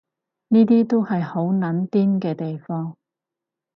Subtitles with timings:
[0.47, 2.97] 呢啲都係好撚癲嘅地方